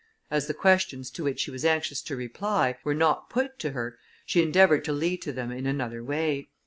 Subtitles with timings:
[0.31, 3.99] As the questions to which she was anxious to reply, were not put to her,
[4.25, 6.49] she endeavoured to lead to them in another way.